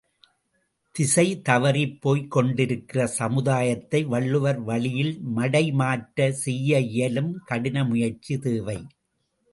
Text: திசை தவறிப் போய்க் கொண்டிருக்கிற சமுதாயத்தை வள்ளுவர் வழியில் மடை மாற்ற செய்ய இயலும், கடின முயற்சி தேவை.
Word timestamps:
திசை 0.95 1.25
தவறிப் 1.49 2.01
போய்க் 2.01 2.31
கொண்டிருக்கிற 2.31 3.05
சமுதாயத்தை 3.17 4.03
வள்ளுவர் 4.03 4.59
வழியில் 4.61 5.13
மடை 5.35 5.71
மாற்ற 5.73 6.31
செய்ய 6.31 6.79
இயலும், 6.91 7.31
கடின 7.45 7.83
முயற்சி 7.83 8.37
தேவை. 8.39 8.79